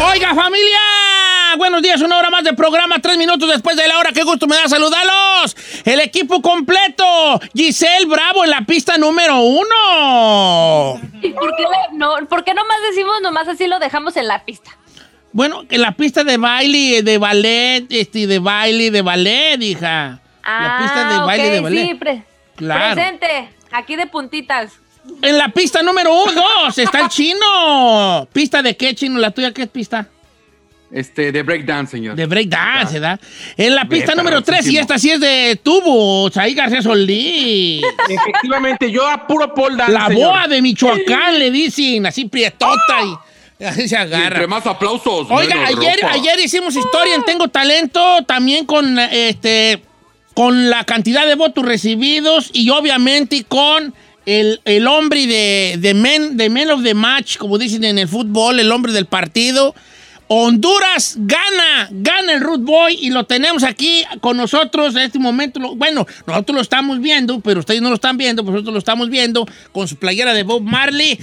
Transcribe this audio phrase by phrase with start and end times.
[0.00, 0.78] Oiga, familia.
[1.56, 4.12] Buenos días, una hora más de programa, tres minutos después de la hora.
[4.12, 5.56] Qué gusto me da saludarlos.
[5.84, 7.04] El equipo completo.
[7.54, 11.00] Giselle Bravo en la pista número uno.
[11.20, 11.64] ¿Y por qué,
[11.94, 14.70] no, por qué nomás decimos nomás así lo dejamos en la pista?
[15.32, 20.20] Bueno, en la pista de baile, de ballet, este, de baile, de ballet, hija.
[20.44, 21.86] la pista de Ah, baile, ok, de ballet.
[21.88, 22.24] Sí, pre-
[22.56, 22.94] Claro.
[22.94, 23.48] presente.
[23.72, 24.72] Aquí de puntitas.
[25.22, 28.28] En la pista número uno, dos, está el chino.
[28.32, 29.18] ¿Pista de qué, chino?
[29.18, 30.08] ¿La tuya qué es pista?
[30.90, 32.16] Este, de breakdance, señor.
[32.16, 33.20] De breakdance, ¿verdad?
[33.58, 37.84] En la pista Bien, número tres, y esta sí es de tubo, ahí García Solís.
[38.08, 40.28] Efectivamente, yo a puro pole dance, La señor.
[40.28, 42.96] boa de Michoacán, le dicen, así prietota
[43.60, 44.26] y así se Y agarra.
[44.28, 45.26] entre más aplausos.
[45.30, 46.14] Oiga, menos ayer, ropa.
[46.14, 49.82] ayer hicimos historia en Tengo Talento, también con este
[50.32, 53.92] con la cantidad de votos recibidos y obviamente con
[54.28, 58.06] el, el hombre de, de, men, de men of the match, como dicen en el
[58.06, 59.74] fútbol, el hombre del partido.
[60.26, 65.74] Honduras gana, gana el Root Boy y lo tenemos aquí con nosotros en este momento.
[65.76, 69.08] Bueno, nosotros lo estamos viendo, pero ustedes no lo están viendo, pues nosotros lo estamos
[69.08, 71.18] viendo con su playera de Bob Marley.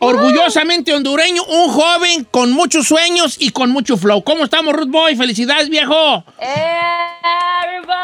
[0.00, 4.24] Orgullosamente hondureño, un joven con muchos sueños y con mucho flow.
[4.24, 5.14] ¿Cómo estamos, Ruth Boy?
[5.14, 6.24] Felicidades, viejo.
[7.62, 7.94] Everybody.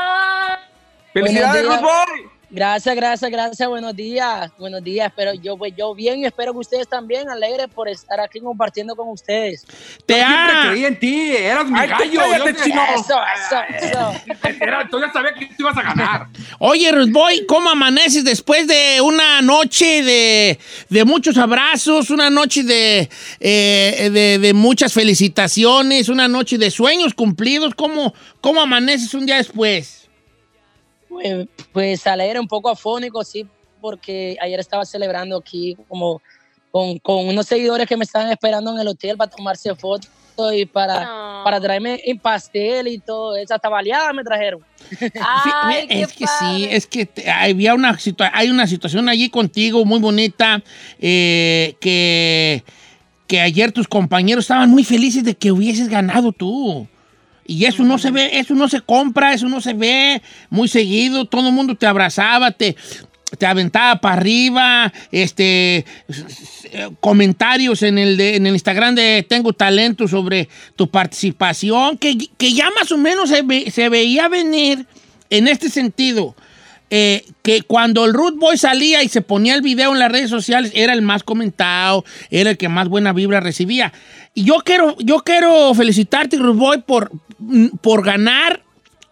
[1.13, 1.83] ¡Felicidades, días.
[1.83, 2.36] Boy!
[2.49, 3.69] Gracias, gracias, gracias.
[3.69, 4.51] Buenos días.
[4.57, 5.09] Buenos días.
[5.09, 8.95] Espero yo, pues yo bien y espero que ustedes también alegres por estar aquí compartiendo
[8.95, 9.65] con ustedes.
[10.07, 10.69] Te Siempre ha...
[10.71, 12.21] creí en ti, eras mi Ay, gallo.
[12.21, 12.81] cállate, yo sé- chino.
[12.95, 14.13] Eso, eso, eso.
[14.61, 16.27] Era, tú ya sabías que tú ibas a ganar.
[16.61, 22.63] Oye, Ruth Boy, ¿cómo amaneces después de una noche de, de muchos abrazos, una noche
[22.63, 23.11] de,
[23.41, 27.75] eh, de, de muchas felicitaciones, una noche de sueños cumplidos?
[27.75, 30.06] ¿Cómo, ¿Cómo amaneces un día después?
[31.23, 33.47] Pues, pues alegre, un poco afónico, sí,
[33.81, 36.21] porque ayer estaba celebrando aquí como
[36.71, 40.11] con, con unos seguidores que me estaban esperando en el hotel para tomarse fotos
[40.55, 41.45] y para, No.
[41.45, 43.55] para traerme en pastel y todo eso.
[43.55, 44.61] Hasta baleada me trajeron.
[45.19, 46.77] Ay, qué es que sí, padre.
[46.77, 50.63] es que te- había una situa- hay una situación allí contigo muy bonita
[51.01, 52.63] eh, que,
[53.27, 56.87] que ayer tus compañeros estaban muy felices de que hubieses ganado tú.
[57.47, 60.21] Y eso no se ve, eso no se compra, eso no se ve
[60.51, 61.25] muy seguido.
[61.27, 62.77] Todo el mundo te abrazaba, te,
[63.39, 65.85] te aventaba para arriba, este,
[67.01, 72.53] comentarios en el, de- en el Instagram de Tengo Talento sobre tu participación, que, que
[72.53, 74.87] ya más o menos se, ve- se veía venir
[75.31, 76.35] en este sentido.
[76.91, 80.31] Eh, que cuando el Root Boy salía y se ponía el video en las redes
[80.31, 83.93] sociales, era el más comentado, era el que más buena vibra recibía.
[84.35, 87.11] Y yo quiero, yo quiero felicitarte, Root Boy, por,
[87.81, 88.63] por ganar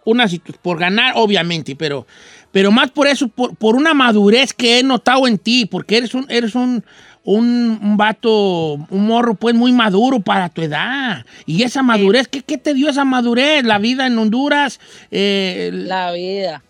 [0.04, 0.26] una
[0.62, 2.06] por ganar, obviamente, pero,
[2.52, 6.14] pero más por eso, por, por una madurez que he notado en ti, porque eres
[6.14, 6.84] un, eres un,
[7.24, 11.24] un, un vato, un morro, pues muy maduro para tu edad.
[11.46, 13.64] Y esa madurez, ¿qué, qué te dio esa madurez?
[13.64, 14.78] La vida en Honduras,
[15.10, 16.62] eh, La vida.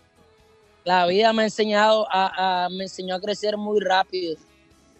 [0.85, 4.37] La vida me ha enseñado a, a- me enseñó a crecer muy rápido.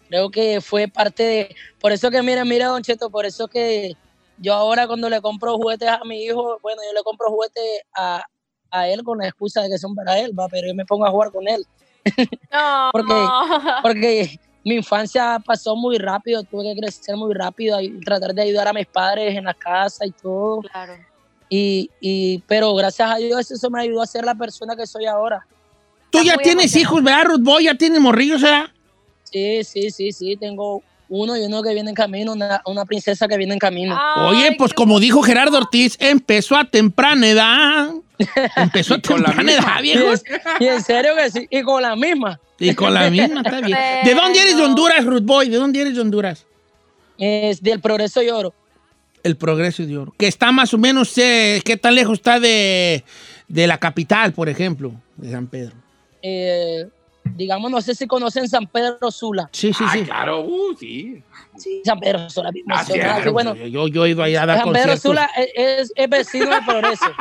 [0.08, 3.92] Creo que fue parte de, por eso que mire, mire, Don Cheto, por eso que
[4.38, 8.22] yo ahora cuando le compro juguetes a mi hijo, bueno, yo le compro juguetes a,
[8.70, 11.06] a él con la excusa de que son para él, va, pero yo me pongo
[11.06, 11.64] a jugar con él.
[12.52, 12.90] No.
[12.92, 13.26] Porque,
[13.82, 18.68] porque mi infancia pasó muy rápido, tuve que crecer muy rápido y tratar de ayudar
[18.68, 20.60] a mis padres en la casa y todo.
[20.62, 20.94] Claro.
[21.48, 25.06] Y, y, pero gracias a Dios eso me ayudó a ser la persona que soy
[25.06, 25.46] ahora.
[26.10, 26.80] Tú ya tienes emocionado.
[26.80, 27.64] hijos, ¿verdad, Ruth Boy?
[27.64, 28.66] Ya tienes morrillos, ¿verdad?
[29.24, 33.28] Sí, sí, sí, sí, tengo uno y uno que viene en camino, una, una princesa
[33.28, 33.96] que viene en camino.
[34.28, 37.90] Oye, pues como dijo Gerardo Ortiz, empezó a temprana edad.
[38.56, 40.12] Empezó a Y con la temprana edad, Y, viejo.
[40.12, 40.24] es-
[40.58, 42.40] y en serio que sí, y con la misma.
[42.58, 43.78] Y con la misma, está bien.
[44.04, 44.64] ¿De dónde eres de.
[44.64, 45.48] Honduras, Ruth Boy?
[45.48, 46.46] ¿De dónde eres de Honduras?
[47.18, 48.54] Es del progreso y oro.
[49.22, 50.14] El Progreso de Oro.
[50.16, 53.02] Que está más o menos, eh, ¿qué tan lejos está de,
[53.48, 55.74] de la capital, por ejemplo, de San Pedro?
[56.28, 56.86] Eh,
[57.36, 59.48] digamos, no sé si conocen San Pedro Sula.
[59.52, 60.04] Sí, sí, Ay, sí.
[60.06, 61.22] claro, uh, sí.
[61.56, 62.50] Sí, San Pedro Sula.
[62.70, 62.94] Ah, sí,
[63.30, 65.02] bueno, yo, yo he ido allá a dar San Pedro conciertos.
[65.02, 67.04] Sula es, es- es vecino del progreso.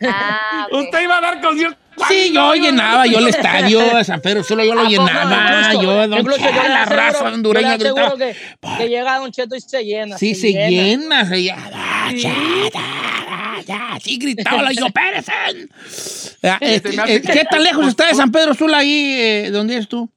[0.00, 0.68] Ah.
[0.70, 1.76] Usted iba a dar concierto.
[2.08, 5.72] Sí, yo llenaba yo el estadio de San Pedro, solo yo lo llenaba.
[5.72, 8.16] Incluso- Yo, don incluso yo la aseguro- raza hondureña yo gritaba.
[8.16, 8.36] que,
[8.78, 10.16] que llega Don Cheto y se llena.
[10.16, 12.12] Sí, se llena, se llena.
[12.14, 12.30] Ya,
[13.68, 14.86] ya, ya, Sí, gritaba yo.
[16.42, 19.14] Ah, este, me hace eh, que- ¿Qué tan lejos está de San Pedro Sula ahí?
[19.18, 20.08] Eh, ¿Dónde eres tú?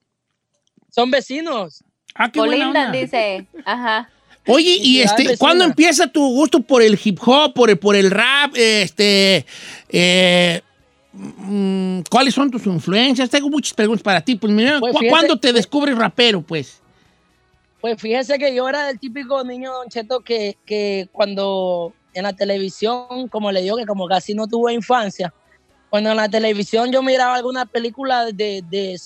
[0.90, 1.84] Son vecinos.
[2.14, 2.98] Ah, qué buena Colindan, onda.
[2.98, 3.46] dice.
[3.64, 4.10] Ajá.
[4.46, 5.36] Oye, y este.
[5.38, 8.52] ¿cuándo empieza tu gusto por el hip hop, por el, por el rap?
[8.56, 9.46] Este,
[9.88, 10.60] eh,
[11.12, 13.30] mm, ¿Cuáles son tus influencias?
[13.30, 14.34] Tengo muchas preguntas para ti.
[14.34, 16.80] Pues, mira, Pues ¿cu- fíjate- ¿cuándo te descubres rapero, pues?
[17.80, 22.32] Pues fíjese que yo era el típico niño, Don Cheto, que, que cuando en la
[22.32, 25.32] televisión, como le digo, que como casi no tuve infancia,
[25.88, 28.62] cuando en la televisión yo miraba alguna película de...
[28.68, 28.96] de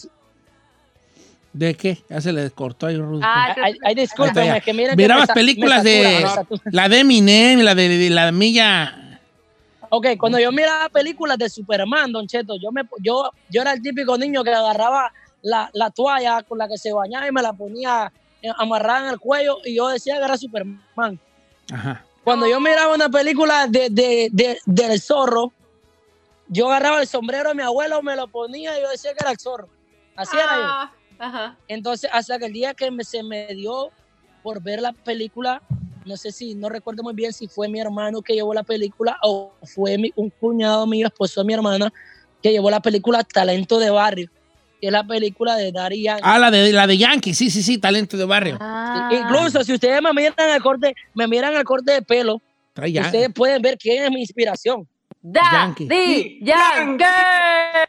[1.52, 1.98] ¿De qué?
[2.10, 3.22] Ya se le cortó ahí, Ruth.
[3.24, 6.20] Ah, ay, ay, Ahí discúlpeme, que miren que Mirabas me sa- me películas satura, de
[6.22, 6.62] me satura.
[6.70, 9.20] la de Eminem, la de, de la milla.
[9.88, 13.80] Ok, cuando yo miraba películas de Superman, Don Cheto, yo, me, yo, yo era el
[13.80, 15.10] típico niño que agarraba
[15.42, 18.12] la, la toalla con la que se bañaba y me la ponía
[18.42, 21.18] eh, amarrada en el cuello y yo decía que era Superman.
[21.72, 22.04] Ajá.
[22.26, 25.52] Cuando yo miraba una película de, de, de- del zorro,
[26.48, 29.30] yo agarraba el sombrero de mi abuelo, me lo ponía y yo decía que era
[29.30, 29.68] el zorro.
[30.16, 30.64] Así era yo.
[30.64, 31.56] Ah, Ajá.
[31.68, 33.90] Entonces, hasta que el día que me- se me dio
[34.42, 35.62] por ver la película,
[36.04, 39.16] no sé si, no recuerdo muy bien si fue mi hermano que llevó la película
[39.22, 41.92] o fue mi- un cuñado mío, esposo de mi hermana,
[42.42, 44.28] que llevó la película Talento de Barrio,
[44.80, 46.22] es la película de Daddy Yankee.
[46.24, 48.58] Ah, la de, la de Yankee, sí, sí, sí, talento de barrio.
[48.60, 49.10] Ah.
[49.12, 52.40] Incluso si ustedes me miran el corte, me miran el corte de pelo,
[52.76, 54.86] ustedes pueden ver quién es mi inspiración.
[55.22, 55.86] Yankee.
[55.86, 57.04] Daddy Yankee.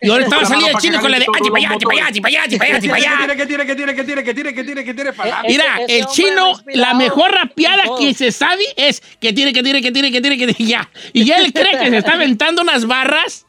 [0.02, 1.58] Y ahora estaba saliendo el para chino que con la de ganen "Achi, todos pa'
[1.58, 3.36] allá, los achi, pa' allá, achi, pa' allá, achi, pa' allá, achi, pa' allá".
[3.36, 5.10] ¿Qué tiene, qué tiene, qué tiene, qué tiene, qué tiene, qué tiene, qué tiene?
[5.12, 9.82] Eh, Mira, el chino, la mejor rapeada que se sabe es que tiene, que tiene,
[9.82, 10.90] que tiene, que tiene, que tiene, ya.
[11.14, 13.47] Y él cree que se está aventando unas barras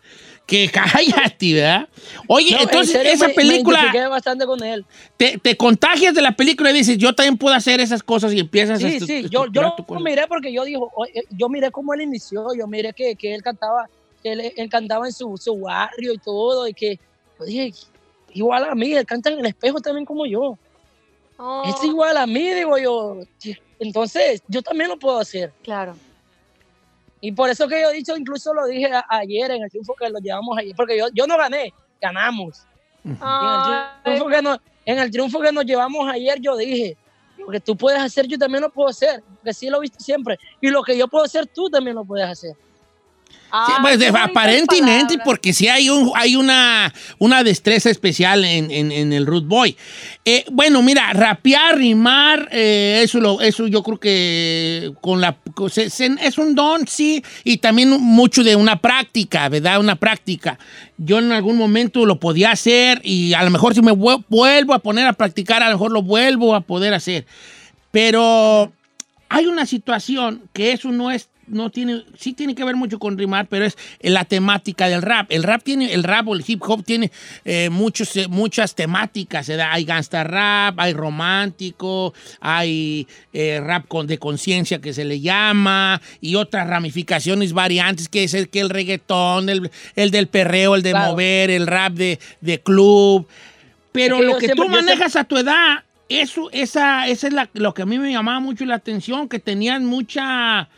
[0.49, 1.89] que cállate, ¿verdad?
[2.27, 4.85] Oye, No, en entonces serio, esa me- película, Me identifiqué bastante con él.
[5.17, 8.41] te, te contagias de la película y dices, yo también puedo hacer esas cosas y
[8.41, 10.01] empiezas a Sí, sí, yo, yo lo cosa.
[10.01, 13.43] miré porque yo dijo, oye, yo miré cómo él inició, yo miré que, que él
[13.43, 13.89] cantaba,
[14.23, 16.99] que él, él cantaba en su, su barrio y todo, y que
[17.39, 17.73] yo dije,
[18.33, 20.59] igual a mí, él canta en el espejo también como yo.
[21.37, 23.19] Oh, Es igual a mí, digo yo.
[23.79, 25.53] Entonces, yo también lo puedo hacer.
[25.63, 25.95] Claro.
[27.21, 29.95] Y por eso que yo he dicho, incluso lo dije a- ayer en el triunfo
[29.95, 32.65] que lo llevamos ayer, porque yo, yo no gané, ganamos.
[33.05, 36.97] Y en el triunfo que nos, en el triunfo que nos llevamos ayer, yo dije,
[37.37, 39.99] lo que tú puedes hacer, yo también lo puedo hacer, porque sí lo he visto
[40.01, 40.37] siempre.
[40.61, 42.53] Y lo que yo puedo hacer, tú también lo puedes hacer.
[43.67, 45.25] Sí, pues, aparentemente, palabras.
[45.25, 49.77] porque sí hay, un, hay una, una destreza especial en, en- en el Root Boy.
[50.25, 55.37] Eh, bueno, mira, rapear, rimar, eh, eso, lo, eso yo creo que con la,
[56.21, 59.81] es un don, sí, y también mucho de una práctica, ¿verdad?
[59.81, 60.59] Una práctica.
[60.99, 64.75] Yo en algún momento lo podía hacer y a lo mejor si me vuel- vuelvo
[64.75, 67.25] a poner a practicar, a lo mejor lo vuelvo a poder hacer.
[67.91, 68.73] Pero
[69.29, 73.17] hay una situación que eso no es, no tiene, sí tiene que ver mucho con
[73.19, 75.27] rimar, pero es la temática del rap.
[75.31, 77.11] El rap tiene, el rap o el hip hop tiene
[77.45, 79.49] eh, muchos, eh, muchas temáticas.
[79.51, 86.01] Hay gangsta rap, hay romántico, hay eh, rap con, de conciencia que se le llama,
[86.21, 90.83] y otras ramificaciones variantes, que es el, que el reggaetón, el, el del perreo, el
[90.83, 91.13] de Claro.
[91.13, 93.27] mover, el rap de, de club.
[93.93, 97.27] Pero Es que lo que siempre- tú siempre- manejas a tu edad, eso, esa, esa
[97.27, 100.69] es la- lo que a mí me llamaba mucho la atención, que tenías mucha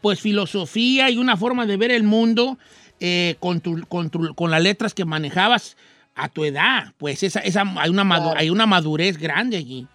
[0.00, 2.58] pues filosofía y una forma de ver el mundo
[3.00, 5.76] eh, con, tu- con, tu- con las letras que manejabas
[6.14, 6.92] a tu edad.
[6.98, 8.38] Pues esa, esa, hay, una madu- Claro.
[8.40, 9.86] hay una madurez grande allí.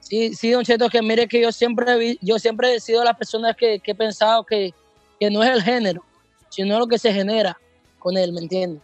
[0.00, 3.14] Sí, sí, Don Cheto, que mire que yo siempre, vi- yo siempre he sido la
[3.14, 4.72] persona que, que he pensado que,
[5.20, 6.02] que no es el género,
[6.48, 7.58] sino lo que se genera
[7.98, 8.80] con él, ¿me entiendes?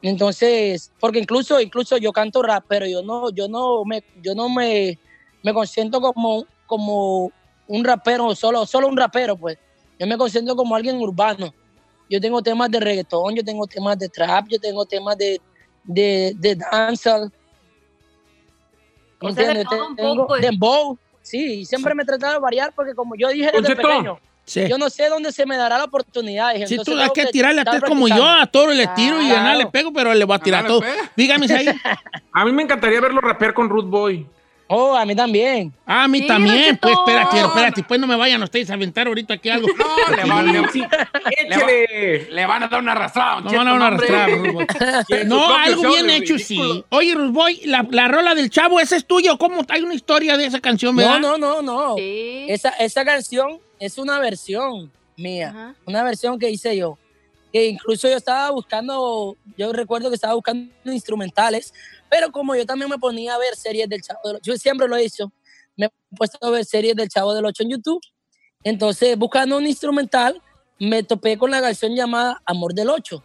[0.00, 4.48] Entonces, porque incluso, incluso yo canto rap, pero yo no, yo no me, yo no
[4.48, 4.98] me,
[5.42, 7.30] me consiento como, como
[7.68, 9.58] un rapero, solo, solo un rapero, pues.
[9.98, 11.52] Yo me consiento como alguien urbano.
[12.08, 15.40] Yo tengo temas de reggaetón, yo tengo temas de trap, yo tengo temas de,
[15.84, 16.64] de, de de
[19.20, 19.64] ¿Entiendes?
[19.68, 20.36] todo un Tengo poco.
[20.36, 20.98] dembow.
[21.22, 24.68] Sí, y siempre me he tratado de variar porque como yo dije desde pequeño, Sí.
[24.68, 26.54] yo no sé dónde se me dará la oportunidad.
[26.54, 29.20] hija, Sí, entonces tú hay que tirarle a tres como yo, a todo le tiro
[29.20, 29.42] y a Claro.
[29.42, 30.86] nada le pego, pero le voy a tirar nada todo.
[31.16, 31.66] Dígame ahí.
[32.32, 34.24] A mí me encantaría verlo rapear con Ruth Boy.
[34.68, 35.72] Oh, a mí también.
[35.86, 36.76] Ah, a mí Sí, también.
[36.82, 39.68] Pues espérate, espérate, pues no me vayan ustedes a aventar ahorita aquí algo.
[39.68, 40.58] No, le van, le,
[41.38, 42.28] ¡Échale!
[42.30, 43.40] le van a dar una arrastrada.
[43.42, 44.66] No van a una arrastrada, Rusboy.
[45.26, 46.84] No, algo bien hecho, sí.
[46.88, 49.62] Oye, Rusboy, la, la rola del chavo, ¿esa es tuya o cómo?
[49.68, 51.20] Hay una historia de esa canción, ¿verdad?
[51.20, 51.94] No, no, no, no.
[51.96, 52.46] Sí.
[52.48, 55.74] Esa, esa canción es una versión mía, Ajá.
[55.86, 56.98] una versión que hice yo.
[57.52, 61.72] Que incluso yo estaba buscando, yo recuerdo que estaba buscando instrumentales,
[62.08, 64.88] pero como yo también me ponía a ver series del Chavo del Ocho, yo siempre
[64.88, 65.32] lo he hecho,
[65.76, 68.00] me he puesto a ver series del Chavo del Ocho en YouTube.
[68.64, 70.42] Entonces, buscando un instrumental,
[70.78, 73.22] me topé con la canción llamada Amor del Ocho,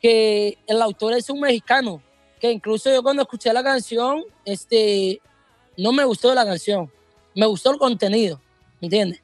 [0.00, 2.02] que el autor es un mexicano,
[2.40, 5.20] que incluso yo cuando escuché la canción, este,
[5.76, 6.90] no me gustó la canción,
[7.34, 8.40] me gustó el contenido,
[8.80, 9.23] ¿me entiendes?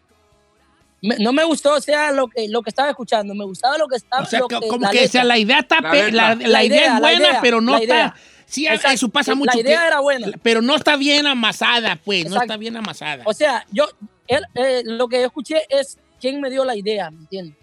[1.03, 3.89] Me- no me gustó, o sea, lo que, lo que estaba escuchando, me gustaba lo
[3.89, 4.23] que estaba.
[4.23, 6.49] O sea, lo que- como la que o sea, la idea está La la, la
[6.49, 7.95] La idea, idea, es la buena, idea, pero no la está.
[7.95, 8.15] idea.
[8.47, 8.91] Sí, Exacto.
[8.91, 9.59] eso pasa La mucho.
[9.61, 10.27] idea que- era buena.
[10.43, 12.29] Pero no está bien amasada, pues.
[12.29, 13.23] No está bien amasada.
[13.25, 13.89] O sea, yo,
[14.27, 17.57] él, eh, lo que yo escuché es quién me dio la idea, ¿me entiendes?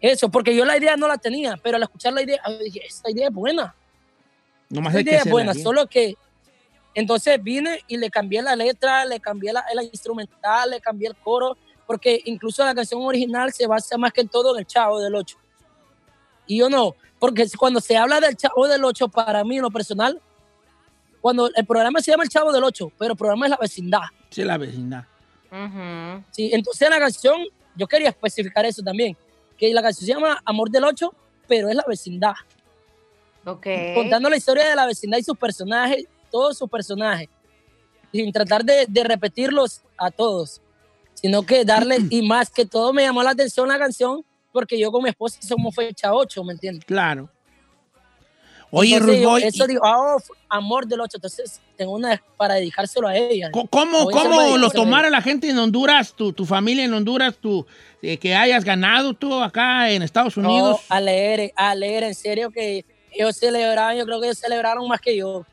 [0.00, 2.80] Eso, porque yo la idea no la tenía, pero al escuchar la idea, yo dije,
[2.86, 3.74] esta idea es buena.
[4.68, 5.62] Nomás Esta hay que idea es buena, bien.
[5.64, 6.14] solo que
[6.94, 11.16] entonces vine y le cambié la letra, le cambié la, la instrumental, le cambié el
[11.16, 11.56] coro,
[11.90, 15.36] porque incluso la canción original se basa más que todo en el Chavo del 8.
[16.46, 19.72] Y yo no, porque cuando se habla del Chavo del 8, para mí en lo
[19.72, 20.22] personal,
[21.20, 24.02] cuando el programa se llama El Chavo del 8, pero el programa es La Vecindad.
[24.28, 25.04] Sí, la vecindad.
[25.50, 26.24] Ujú.
[26.30, 27.42] Sí, entonces la canción,
[27.74, 29.16] yo quería especificar eso también,
[29.58, 31.12] que la canción se llama Amor del 8,
[31.48, 32.34] pero es La Vecindad.
[33.44, 33.66] Ok.
[33.96, 37.28] contando la historia de la vecindad y sus personajes, todos sus personajes,
[38.12, 40.62] sin tratar de, de repetirlos a todos,
[41.20, 44.90] sino que darle, y más que todo me llamó la atención la canción, porque yo
[44.90, 46.84] con mi esposa somos fecha 8, ¿me entiendes?
[46.84, 47.28] Claro.
[48.72, 50.16] Oye, Entonces, Ruth Eso ¿y digo, oh,
[50.48, 53.50] amor del 8, entonces tengo una para dedicárselo a ella.
[53.50, 57.66] ¿cómo, cómo lo tomara la gente en Honduras, tu, tu familia en Honduras, tu,
[58.00, 60.80] eh, que hayas ganado tú acá en Estados No, Unidos?
[60.88, 65.00] a leer, a leer, en serio que ellos celebraron, yo creo que ellos celebraron más
[65.00, 65.44] que yo.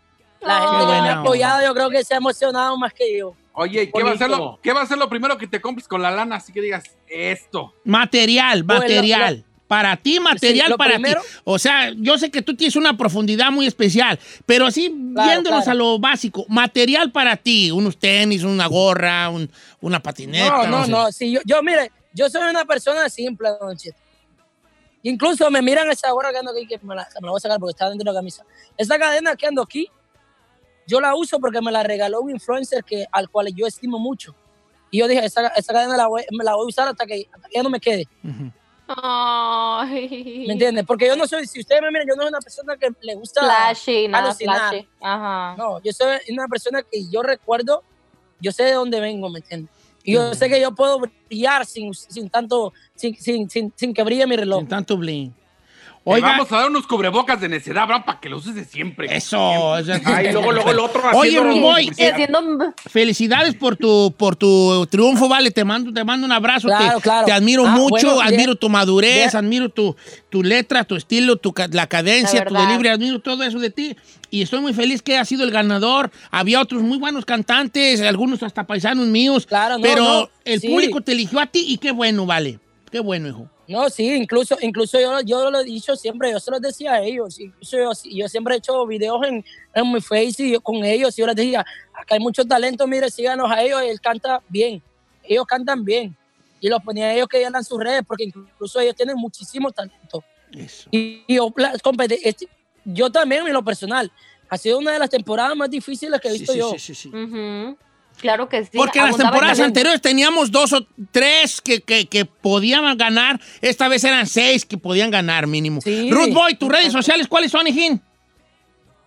[0.42, 3.18] La Ay, gente que me ha apoyado, yo creo que se ha emocionado más que
[3.18, 3.34] yo.
[3.60, 4.60] Oye, ¿y ¿qué va, a ser lo.
[4.62, 6.36] ¿qué va a ser lo primero que te compres con la lana?
[6.36, 7.74] Así que digas, esto.
[7.84, 9.44] Material, Bueno, material.
[9.68, 11.28] Para ti, material lo para primero- ti.
[11.44, 15.64] O sea, yo sé que tú tienes una profundidad muy especial, pero así, Claro, viéndonos
[15.66, 15.72] claro.
[15.72, 19.50] a lo básico, material para ti, unos tenis, una gorra, un-
[19.82, 20.68] una patineta.
[20.68, 20.92] No, no, sé.
[20.92, 21.12] no.
[21.12, 23.98] Sí, yo, yo, mire, yo soy una persona simple, don Cheto.
[25.04, 27.42] Incluso me miran esa gorra que ando aquí, que me la, me la voy a
[27.42, 28.44] sacar porque está dentro de la camisa.
[28.78, 29.90] Esa cadena que ando aquí,
[30.88, 34.34] yo la uso porque me la regaló un influencer que, al cual yo estimo mucho.
[34.90, 37.28] Y yo dije, esa, esa cadena la voy, me la voy a usar hasta que,
[37.32, 38.08] hasta que ya no me quede.
[38.88, 40.46] Ay.
[40.48, 40.86] ¿Me entiendes?
[40.86, 43.16] Porque yo no soy, si ustedes me miran, yo no soy una persona que le
[43.16, 43.42] gusta.
[43.42, 44.70] Flashy, nada alucinar.
[44.70, 44.88] flashy.
[45.02, 45.56] Ajá.
[45.58, 47.84] No, yo soy una persona que yo recuerdo,
[48.40, 49.72] yo sé de dónde vengo, ¿me entiendes?
[50.04, 54.04] Y yo sé que yo puedo brillar sin, sin tanto, sin, sin, sin, sin que
[54.04, 54.60] brille mi reloj.
[54.60, 55.34] Sin tanto bling.
[56.10, 58.06] Oiga, vamos a dar unos cubrebocas de necedad, ¿verdad?
[58.06, 59.08] Para que lo uses de siempre.
[59.16, 59.78] eso.
[59.78, 62.14] eso- Ay, luego, luego el otro Oye, haciendo Ruth Boy, publicidad.
[62.14, 65.52] Haciendo- Felicidades por tu, por tu triunfo, vale.
[65.52, 66.68] Te mando, te mando un abrazo.
[66.70, 67.26] Claro, te, claro.
[67.26, 69.96] te admiro Ah, mucho, bueno, admiro tu madurez, admiro tu,
[70.30, 73.96] tu letra, tu estilo, tu, la cadencia, La tu delivery, admiro todo eso de ti.
[74.30, 76.10] Y estoy muy feliz que hayas sido el ganador.
[76.32, 79.46] Había otros muy buenos cantantes, algunos hasta paisanos míos.
[79.46, 80.68] Claro, no, pero no, el sí.
[80.70, 82.60] público te eligió a ti y qué bueno, vale.
[82.92, 83.50] Qué bueno, hijo.
[83.68, 87.02] No, sí, incluso, incluso yo, yo lo he dicho siempre, yo se los decía a
[87.04, 89.44] ellos, incluso yo, yo siempre he hecho videos en,
[89.74, 92.88] en mi face y yo- con ellos, y yo les decía, acá hay mucho talento,
[92.88, 94.82] mire, síganos a ellos, él canta bien,
[95.24, 96.16] ellos cantan bien,
[96.62, 100.24] y los ponía a ellos que llenan sus redes, porque incluso ellos tienen muchísimo talento.
[100.54, 100.90] Eso.
[100.92, 101.74] Y, y yo, la
[102.24, 102.48] este,
[102.86, 104.10] yo también, en lo personal,
[104.50, 106.72] ha sido una de las temporadas más difíciles que he visto sí, yo.
[106.72, 107.12] sí, sí, sí.
[108.20, 108.72] Claro que sí.
[108.74, 113.40] Porque en las temporadas anteriores teníamos dos o tres que, que, que podían ganar.
[113.62, 115.82] Esta vez eran seis que podían ganar mínimo.
[115.82, 116.10] Sí.
[116.12, 118.02] Ruth Boy, tus redes sociales, ¿cuáles son, hijín?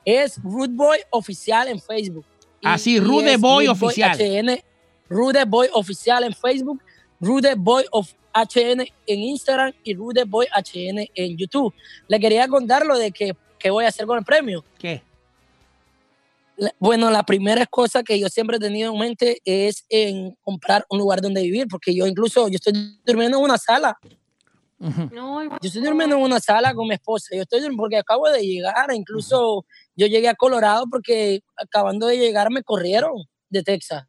[0.05, 2.25] es Rude Boy Oficial en Facebook.
[2.61, 4.17] Y- Ah, Rude Boy Rude Oficial.
[4.19, 4.63] HN,
[5.09, 6.83] Rude Boy Oficial en Facebook,
[7.21, 11.75] Rude Boy of HN en Instagram y Rude Boy HN en YouTube.
[12.09, 14.65] Le quería contar lo de que, que voy a hacer con el premio.
[14.79, 15.03] ¿Qué?
[16.79, 20.99] Bueno, la primera cosa que yo siempre he tenido en mente es en comprar un
[20.99, 22.73] lugar donde vivir, porque yo incluso, yo estoy
[23.05, 23.99] durmiendo en una sala.
[25.63, 27.35] Yo estoy durmiendo en una sala con mi esposa.
[27.37, 28.93] Yo estoy durmiendo porque acabo de llegar.
[28.95, 29.65] Incluso
[29.97, 33.13] yo llegué a Colorado porque acabando de llegar me corrieron
[33.51, 34.05] de Texas.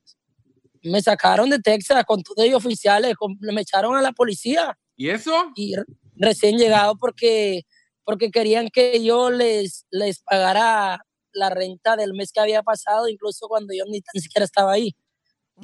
[0.84, 3.15] Me sacaron de Texas con todos ellos oficiales.
[3.15, 5.51] con- me echaron a la policía ¿Y eso?
[5.55, 5.84] y re-
[6.15, 7.63] recién llegado porque,
[8.05, 13.47] porque querían que yo les, les pagara la renta del mes que había pasado, incluso
[13.47, 14.95] cuando yo ni tan siquiera estaba ahí.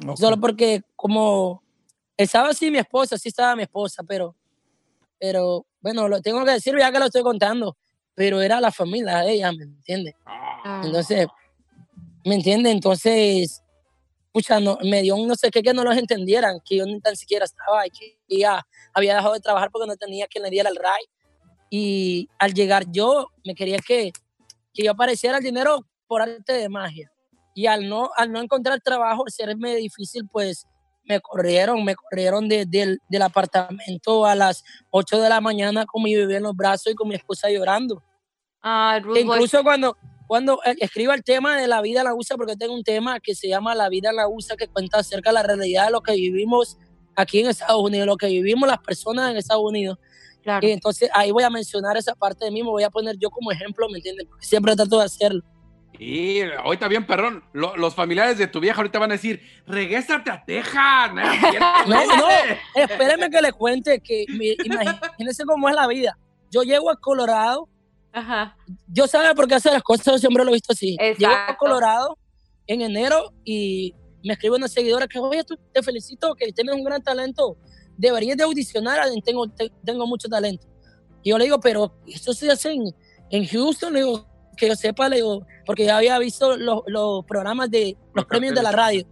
[0.06, 0.16] Ok.
[0.16, 1.62] Solo porque como
[2.16, 4.36] estaba así mi esposa, sí estaba mi esposa, pero,
[5.18, 7.76] pero bueno, lo tengo que decir ya que lo estoy contando,
[8.14, 10.14] pero era la familia de ella, ¿me entiendes?
[10.26, 10.82] Ah.
[10.84, 11.26] Entonces,
[12.24, 12.72] ¿me entiendes?
[12.72, 13.62] Entonces,
[14.32, 17.00] pucha, no, me dio un no sé qué que no los entendieran, que yo ni
[17.00, 20.50] tan siquiera estaba y que ya había dejado de trabajar porque no tenía quien le
[20.50, 21.04] diera el RAI.
[21.70, 24.12] Y al llegar yo, me quería que,
[24.78, 27.10] que yo apareciera el dinero por arte de magia.
[27.52, 30.66] Y al no, al no encontrar trabajo, serme difícil, pues
[31.04, 36.04] me corrieron, me corrieron de- del, del apartamento a las 8 de la mañana con
[36.04, 38.00] mi bebé en los brazos y con mi esposa llorando.
[39.02, 39.20] Ruth Boy.
[39.22, 39.96] incluso cuando,
[40.28, 43.18] cuando eh, escriba el tema de la vida en la USA, porque tengo un tema
[43.18, 45.90] que se llama La vida en la USA, que cuenta acerca de la realidad de
[45.90, 46.76] lo que vivimos
[47.16, 49.98] aquí en Estados Unidos, lo que vivimos las personas en Estados Unidos.
[50.48, 50.66] Claro.
[50.66, 53.30] Y entonces ahí voy a mencionar esa parte de mí, me voy a poner yo
[53.30, 54.26] como ejemplo, ¿me entiendes?
[54.28, 55.42] Porque siempre trato de hacerlo.
[56.00, 57.42] Y ahorita bien, perrón.
[57.52, 61.12] lo- los familiares de tu vieja ahorita van a decir, regrésate a Texas.
[61.12, 61.22] No,
[61.86, 62.60] No, no, vete".
[62.92, 66.16] espéreme que le cuente que mi- imagínense cómo es la vida.
[66.50, 67.68] Yo llego a Colorado,
[68.12, 68.56] Ajá.
[68.86, 70.96] yo sabe por qué hacer las cosas, yo siempre lo he visto así.
[70.96, 71.56] Llego a Exacto.
[71.58, 72.16] Colorado
[72.68, 76.84] en enero y me escribe una seguidora que, oye, tú, te felicito, que tienes un
[76.84, 77.56] gran talento,
[77.98, 80.66] deberías de audicionar, tengo, te- tengo mucho talento.
[81.22, 82.94] Y yo le digo, pero esto se hace en,
[83.30, 84.26] en Houston, le digo,
[84.56, 88.24] que yo sepa, le digo, porque ya había visto los, los programas de los Los
[88.26, 89.06] premios de la radio,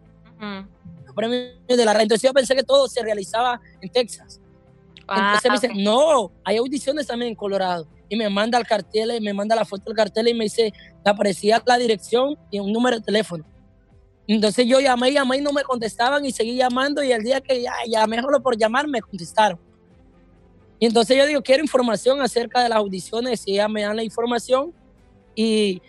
[1.04, 2.02] los premios de la radio.
[2.04, 4.40] Entonces yo pensé que todo se realizaba en Texas.
[5.06, 5.84] Ah, Entonces me dice, ok.
[5.84, 7.86] no, hay audiciones también en Colorado.
[8.08, 10.72] Y me manda el cartel, me manda la foto del cartel y me dice,
[11.04, 13.44] aparecía la dirección y un número de teléfono.
[14.28, 17.62] Entonces yo llamé, llamé y no me contestaban y seguí llamando y el día que
[17.62, 19.59] ya llamé solo por llamar me contestaron.
[20.78, 24.02] Y entonces yo digo, quiero información acerca de las audiciones y ya me dan la
[24.02, 24.73] información
[25.35, 25.80] y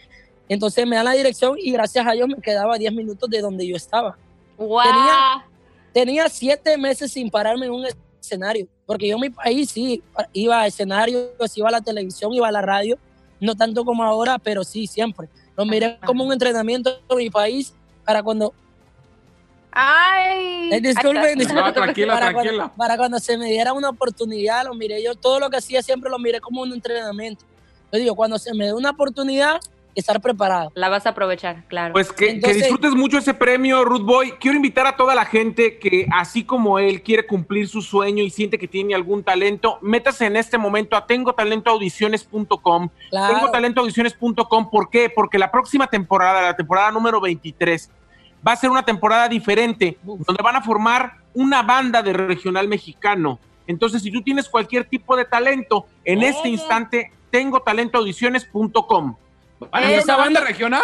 [0.48, 3.41] entonces me dan la dirección y gracias a Dios me quedaba a 10 minutos de
[3.41, 4.17] donde yo estaba
[4.58, 4.84] Guau.
[4.88, 5.46] tenía-
[5.94, 7.86] tenía siete meses sin pararme en un
[8.22, 10.01] escenario, porque yo en mi país sí
[10.32, 12.98] iba a escenarios, iba a la televisión, iba a la radio,
[13.41, 15.27] no tanto como ahora, pero sí, siempre.
[15.58, 17.74] Lo miré como un entrenamiento en mi país
[18.07, 18.53] para cuando,
[19.69, 20.69] Ay.
[20.71, 21.65] Eh, disculpen, Ay, disculpen.
[21.65, 22.57] No, tranquila, para, tranquila.
[22.57, 25.83] Cuando, para cuando se me diera una oportunidad, lo miré yo, todo lo que hacía
[25.83, 27.43] siempre lo miré como un entrenamiento.
[27.91, 29.59] Yo digo, cuando se me dé una oportunidad,
[29.99, 30.71] estar preparado.
[30.75, 31.93] La vas a aprovechar, claro.
[31.93, 34.31] Pues que, disfrutes mucho ese premio, Ruth Boy.
[34.39, 38.29] Quiero invitar a toda la gente que, así como él, quiere cumplir su sueño y
[38.29, 42.89] siente que tiene algún talento, métase en este momento a tengotalentoaudiciones.com.
[43.09, 43.33] Claro.
[43.33, 44.69] Tengotalentoaudiciones.com.
[44.69, 45.09] ¿Por qué?
[45.09, 47.89] Porque la próxima temporada, la temporada número 23,
[48.47, 50.25] va a ser una temporada diferente, Uf.
[50.25, 53.39] donde van a formar una banda de regional mexicano.
[53.65, 59.15] Entonces, si tú tienes cualquier tipo de talento, en este instante, tengotalentoaudiciones.com.
[59.59, 60.83] ¿Van a Eh, esa banda regional?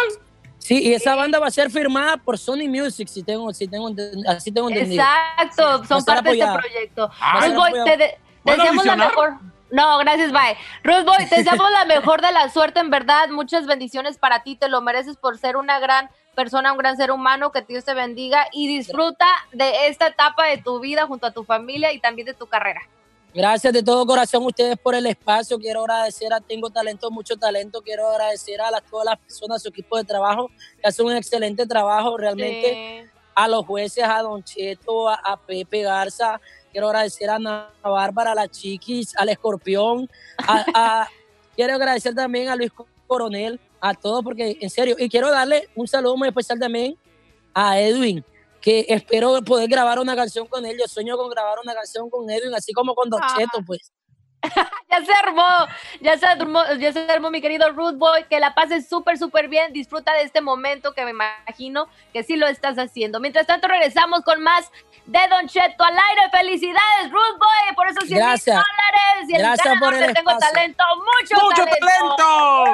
[0.58, 3.90] Sí, y esa banda va a ser firmada por Sony Music, si tengo, si tengo,
[4.26, 5.02] así tengo entendido.
[5.02, 7.10] Exacto, Sí, son parte de este proyecto.
[7.20, 9.32] Ah, Ruth Boy, te, de- te ¿Puedo deseamos la mejor.
[9.70, 10.56] No, gracias, bye.
[10.82, 13.28] Ruth Boy, te deseamos la mejor de la suerte, en verdad.
[13.28, 17.10] Muchas bendiciones para ti, te lo mereces por ser una gran persona, un gran ser
[17.10, 21.30] humano, que Dios te bendiga y disfruta de esta etapa de tu vida junto a
[21.32, 22.80] tu familia y también de tu carrera.
[23.34, 25.58] Gracias de todo corazón a ustedes por el espacio.
[25.58, 27.82] Quiero agradecer a Tengo Talento, mucho talento.
[27.82, 31.66] Quiero agradecer a las, todas las personas, su equipo de trabajo, que hacen un excelente
[31.66, 33.10] trabajo realmente.
[33.36, 36.40] A los jueces, a Don Cheto, a, a Pepe Garza.
[36.70, 40.08] Quiero agradecer a Ana Bárbara, a la Chiquis, al Escorpión.
[40.46, 41.08] a- a-
[41.56, 42.70] quiero agradecer también a Luis
[43.08, 44.94] Coronel, a todos, porque en serio.
[44.96, 46.96] Y quiero darle un saludo muy especial también
[47.52, 48.24] a Edwin,
[48.64, 50.76] que espero poder grabar una canción con él.
[50.80, 53.34] Yo sueño con grabar una canción con Edwin, así como con Don Ah.
[53.36, 53.92] Cheto, pues.
[54.90, 55.42] Ya se armó,
[56.00, 59.48] ya se armó, ya se armó mi querido Ruth Boy, que la pases súper, súper
[59.48, 63.18] bien, disfruta de este momento que me imagino que sí lo estás haciendo.
[63.20, 64.70] Mientras tanto regresamos con más
[65.06, 66.30] de Don Cheto al aire.
[66.30, 68.56] Felicidades, Ruth Boy, por esos 100 mil Gracias.
[68.56, 69.28] dólares.
[69.30, 70.54] Y el Gracias ganador por el Tengo espacio.
[70.54, 72.64] talento, mucho, ¡Mucho talento!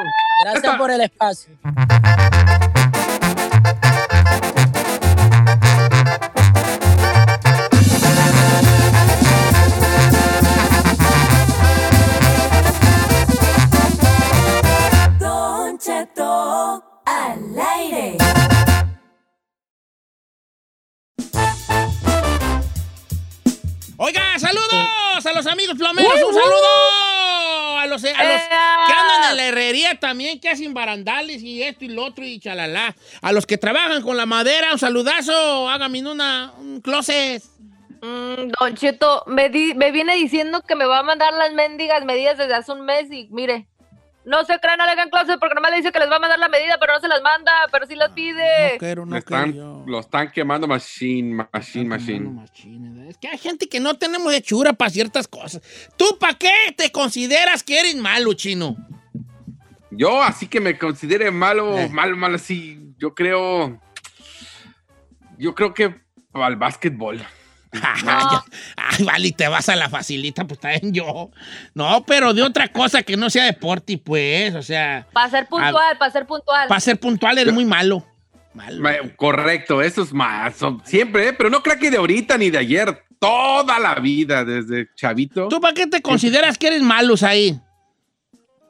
[0.45, 2.70] Gracias por el espacio.
[24.03, 29.37] Oiga, saludos a los amigos plomeros, un saludo a los, a los que andan en
[29.37, 32.97] la herrería también, que hacen barandales y esto y lo otro y chalala.
[33.21, 37.43] A los que trabajan con la madera, un saludazo, hágame una, un closet.
[38.01, 42.03] Mm, Don Cheto, me, di- me viene diciendo que me va a mandar las mendigas
[42.07, 43.67] medidas desde hace un mes y mire,
[44.31, 46.21] no se crean, no le hagan clase porque nomás le dice que les va a
[46.21, 48.73] mandar la medida, pero no se las manda, pero sí las pide.
[48.75, 49.85] No quiero, no quiero están, yo.
[49.87, 52.29] lo están quemando machine, machine, machine.
[52.31, 55.61] Machine, Es que hay gente que no tenemos hechura para ciertas cosas.
[55.97, 58.77] ¿Tú para qué te consideras que eres malo, chino?
[59.91, 61.89] Yo, así que me considere malo, Eh.
[61.89, 63.81] malo, malo, así, yo creo,
[65.39, 65.95] yo creo que
[66.33, 67.21] al básquetbol.
[68.77, 71.31] Ay, vale, y te vas a la facilita, pues también yo.
[71.75, 75.97] No, pero de otra cosa que no sea deporte, pues, o sea, Para ser puntual,
[75.99, 76.69] para ser puntual.
[76.69, 78.05] para ser puntual eres muy malo.
[78.55, 78.83] Malo.
[79.17, 81.33] Correcto, eso es más, son- siempre, ¿eh?
[81.33, 85.47] pero no creo que de ahorita ni de ayer, toda la vida, desde chavito.
[85.49, 87.61] ¿Tú para qué te consideras que eres malos ahí?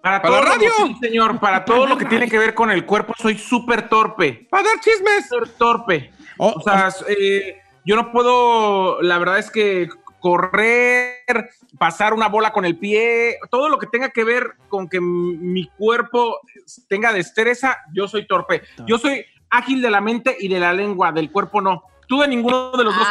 [0.02, 0.68] Para, ¿Para todo la radio?
[0.80, 3.88] Lo, sí, señor, para todo lo que tiene que ver con el cuerpo, soy súper
[3.88, 4.46] torpe.
[4.50, 5.28] Para dar chismes.
[5.28, 6.12] Súper torpe.
[6.36, 9.88] O- O sea, eh, yo no puedo, la verdad es que
[10.21, 15.01] correr, pasar una bola con el pie, todo lo que tenga que ver con que
[15.01, 16.40] mi cuerpo
[16.88, 18.62] tenga destreza, yo soy torpe.
[18.87, 21.85] Yo soy ágil de la mente y de la lengua, del cuerpo no.
[22.07, 23.07] Tú de ninguno de los dos.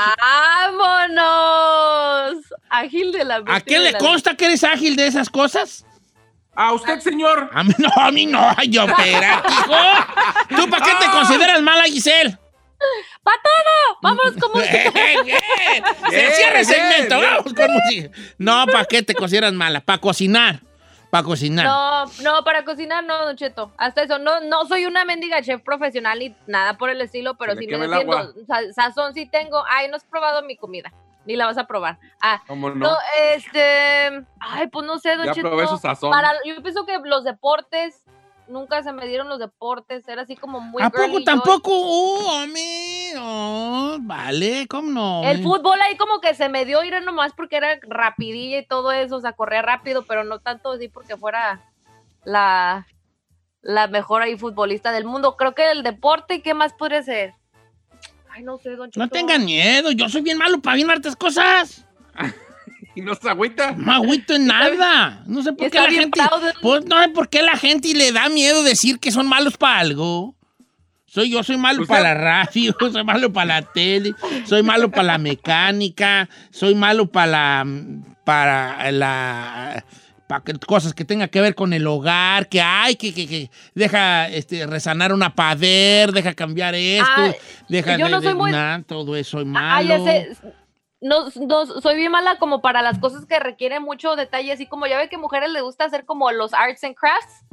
[0.77, 2.43] ¡Vámonos!
[2.69, 5.85] Ágil de la ¿A mente quién de le consta que eres ágil de esas cosas?
[6.55, 7.49] A usted, señor.
[7.53, 8.53] A mí no, a mí no.
[8.57, 9.75] Ay, yo, hijo.
[10.49, 12.37] ¿Tú para qué te consideras mala, Giselle?
[13.23, 13.97] ¡Pa todo!
[14.01, 14.91] ¡Vámonos con música!
[14.93, 15.39] Bien, bien.
[16.09, 17.19] Se Bien, cierra el segmento.
[17.19, 17.29] bien.
[17.37, 18.09] Vamos con música.
[18.37, 19.81] No, ¿para qué te consideras mala?
[19.81, 20.61] Para cocinar.
[21.09, 21.65] Para cocinar.
[21.65, 23.71] No, no, para cocinar no, Don Cheto.
[23.77, 24.19] Hasta eso.
[24.19, 27.67] No, no soy una mendiga chef profesional ni nada por el estilo, pero Se si
[27.67, 29.63] quema me sa- Sazón sí tengo.
[29.67, 30.93] Ay, no has probado mi comida.
[31.25, 31.97] Ni la vas a probar.
[32.21, 32.97] Ah, ¿Cómo no, no?
[33.33, 34.23] este.
[34.39, 35.49] Ay, pues no sé, Don Ya Cheto.
[35.49, 36.11] probé su sazón.
[36.11, 38.03] Para, yo pienso que los deportes.
[38.49, 40.07] Nunca se me dieron los deportes.
[40.07, 40.81] Era así como muy.
[40.81, 41.71] ¿A poco tampoco?
[41.71, 43.11] Oh, hombre.
[43.13, 45.23] No, vale, ¿cómo no?
[45.23, 48.91] El fútbol ahí como que se me dio ir nomás porque era rapidilla y todo
[48.91, 51.61] eso, o sea, corría rápido, pero no tanto así porque fuera
[52.25, 52.87] la,
[53.61, 55.37] la mejor ahí futbolista del mundo.
[55.37, 57.33] Creo que el deporte, ¿qué más podría ser?
[58.31, 59.09] Ay, no sé, don No Cheto.
[59.09, 61.85] tengan miedo, yo soy bien malo para bien hartas cosas.
[62.99, 63.71] ¿Y no se agüita?
[63.77, 65.23] No agüito en nada.
[65.25, 66.19] No sé por qué la gente.
[66.61, 69.79] Pues no sé por qué la gente le da miedo decir que son malos para
[69.79, 70.35] algo.
[71.05, 74.13] Soy yo, soy malo para la radio, soy malo para la tele,
[74.45, 77.25] soy malo para la mecánica, soy malo para
[77.63, 77.65] la
[78.25, 79.83] para la
[80.27, 83.49] para que- cosas que tenga que ver con el hogar, que hay que, que, que
[83.73, 87.33] deja este, resanar una pader, deja cambiar esto, Ah,
[87.67, 90.05] deja yo de, no soy de- muy- nah, todo eso soy Ah, malo.
[91.01, 94.85] No, no, soy bien mala como para las cosas que requieren mucho detalle, así como
[94.85, 97.45] ya ve que mujeres les gusta hacer como los arts and crafts.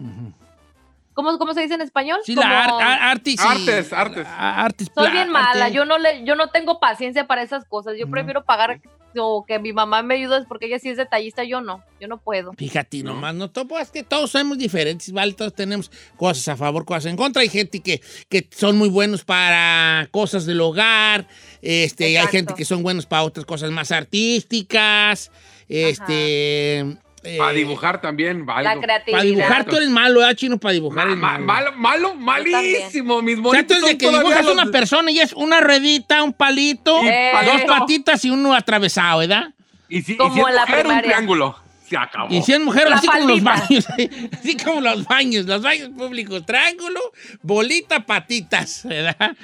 [1.17, 2.21] ¿Cómo, cómo se dice en español?
[2.25, 4.27] Sí, Como- la ar- ar- artis Artes, artes.
[4.29, 5.75] artes Soy bien mala, arte.
[5.75, 7.95] yo no le, yo no tengo paciencia para esas cosas.
[7.99, 8.81] Yo prefiero pagar
[9.19, 12.19] o que mi mamá me ayude porque ella sí es detallista, yo no, yo no
[12.19, 12.53] puedo.
[12.53, 15.33] Fíjate, nomás, no, to- pues, es que todos somos diferentes, ¿vale?
[15.33, 17.41] Todos tenemos cosas a favor, cosas en contra.
[17.41, 21.27] Hay gente que, que son muy buenos para cosas del hogar,
[21.63, 25.31] este, y hay gente que son buenos para otras cosas más artísticas,
[25.67, 26.99] este...
[27.27, 28.81] eh, Para dibujar también, La valgo.
[28.81, 29.19] creatividad.
[29.19, 30.59] Para dibujar tú eres malo, ¿eh, chino?
[30.59, 31.73] Para dibujar Ma- eres ma- malo.
[31.73, 33.21] malo, malo, malísimo.
[33.23, 36.33] Mis O sea, tú de que dibujas los- una persona y es una ruedita, un
[36.33, 37.33] palito, Eh.
[37.45, 39.53] dos patitas y uno atravesado, ¿verdad?
[39.89, 41.59] Y si, y si es la mujer, un triángulo.
[41.89, 42.35] Se acabó.
[42.35, 43.87] Y si es mujer, La así como los baños.
[44.33, 46.45] así como los baños, los baños públicos.
[46.45, 46.99] Triángulo,
[47.43, 49.37] bolita, patitas, ¿verdad?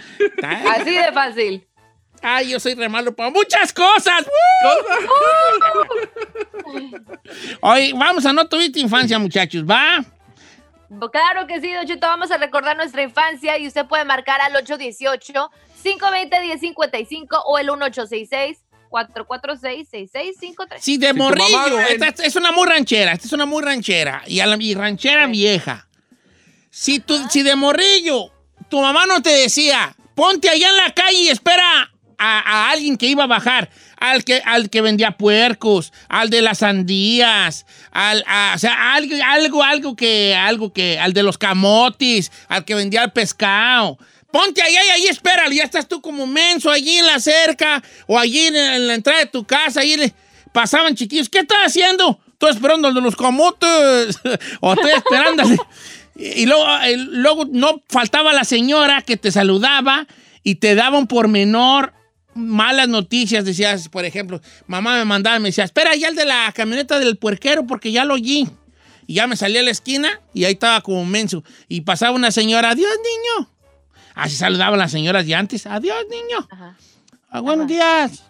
[0.76, 1.64] Así de fácil.
[2.22, 4.24] Ay, yo soy re malo para muchas cosas.
[7.60, 10.04] Oye, vamos a no tuviste infancia, muchachos, ¿va?
[11.10, 14.52] Claro que sí, Don Cheto, vamos a recordar nuestra infancia y usted puede marcar al
[14.64, 17.68] 818-520-1055 o el
[18.90, 20.78] 1866-446-6653.
[20.78, 21.80] Sí, de tu morrillo.
[21.80, 23.12] Esta, esta es una muy ranchera.
[23.12, 24.22] Esta es una muy ranchera.
[24.26, 25.88] Y, a la, y ranchera vieja.
[26.70, 28.30] Si, tú, si de morrillo
[28.68, 31.91] tu mamá no te decía, ponte allá en la calle y espera
[32.22, 36.58] a, alguien que iba a bajar, al que, al que vendía puercos, al de las
[36.58, 42.30] sandías, al, a- o sea, algo, algo, algo que, algo que, al de los camotes,
[42.48, 43.98] al que vendía el pescado.
[44.30, 48.18] Ponte allá y ahí espéralo, ya estás tú como menso allí en la cerca o
[48.18, 50.14] allí en, la entrada de tu casa, ahí le
[50.52, 51.28] pasaban chiquillos.
[51.28, 52.18] ¿Qué estás haciendo?
[52.32, 54.18] Estoy esperando al de los camotes
[54.60, 55.42] o estoy esperando.
[56.16, 60.06] y luego, eh, luego no faltaba la señora que te saludaba
[60.42, 61.92] y te daba un pormenor
[62.34, 63.44] malas noticias.
[63.44, 66.98] Decías, por ejemplo, mamá me mandaba y me decía, espera ya el de la camioneta
[66.98, 68.48] del puerquero porque ya lo oí.
[69.06, 71.42] Y ya me salí a la esquina y ahí estaba como menso.
[71.68, 73.50] Y pasaba una señora, adiós niño.
[74.14, 76.46] Así saludaban las señoras de antes, adiós niño.
[76.50, 76.76] Ajá.
[77.30, 77.74] Ah, buenos Ajá.
[77.74, 78.24] días.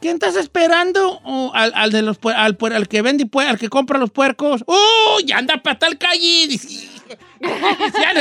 [0.00, 1.20] ¿Quién estás esperando?
[1.24, 4.62] Oh, al, al de los al, al que vende al que compra los puercos.
[4.66, 5.24] ¡Uy!
[5.26, 6.56] ya anda para tal calle!
[8.00, 8.12] Ya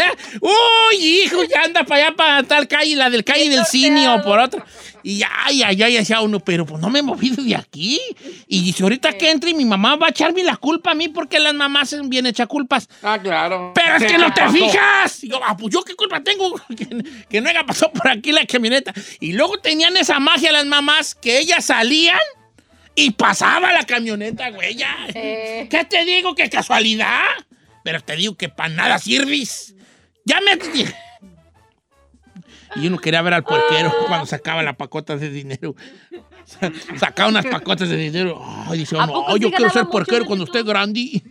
[0.42, 1.44] ¡Uy, hijo!
[1.44, 4.66] Ya anda para allá, para tal calle, la del calle del cine o por otra.
[5.04, 8.00] Y ya, ya, ya, ya decía uno, pero pues no me he movido de aquí.
[8.48, 11.40] Y dice, ahorita que entre mi mamá va a echarme la culpa a mí porque
[11.40, 12.90] las mamás son bien echar culpas.
[13.02, 13.72] Ah, claro.
[13.74, 15.24] Pero es que no te fijas.
[15.24, 16.88] Y yo, ah, pues yo qué culpa tengo que,
[17.30, 18.94] que no haya pasado por aquí la camioneta.
[19.20, 22.20] Y luego tenían esa magia las mamás que ellas salían
[22.96, 24.76] y pasaba la camioneta, güey.
[24.76, 24.94] ya.
[25.14, 25.68] Eh.
[25.70, 26.34] ¿Qué te digo?
[26.34, 27.22] ¿Qué casualidad?
[27.88, 29.74] Pero te digo que para nada sirves.
[30.26, 30.60] Ya me...
[32.76, 35.74] Y uno quería ver al puerquero cuando sacaba la pacota de dinero.
[36.44, 36.70] Sa-
[37.00, 38.42] Sacaba unas pacotas de dinero.
[38.68, 41.24] Ay, dice ¿A uno, "Ay, yo quiero ser Don cuando esté grande.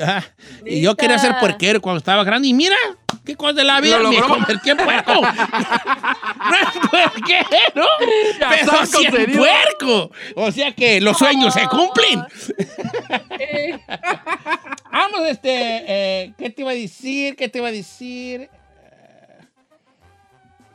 [0.00, 0.22] Ah,
[0.66, 2.48] y yo quería ser puerquero cuando estaba grande.
[2.48, 2.76] Y mira,
[3.24, 3.98] qué cosa de la vida.
[3.98, 5.12] Lo Me convertí en puerco.
[5.22, 7.86] no es puerquero,
[8.38, 10.10] pero Casaste sí es puerco.
[10.36, 12.24] O sea que los sueños se cumplen.
[14.90, 17.36] Vamos, este, eh, ¿qué te iba a decir?
[17.36, 18.50] ¿Qué te iba a decir?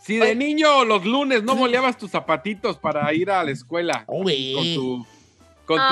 [0.08, 4.24] Si de niño los lunes no boleabas tus zapatitos para ir a la escuela Oh,
[4.24, 5.08] con tu...
[5.68, 5.84] Con tu